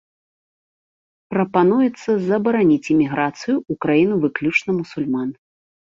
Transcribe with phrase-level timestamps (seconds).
[1.33, 5.29] Прапануецца забараніць эміграцыю ў краіну выключна мусульман.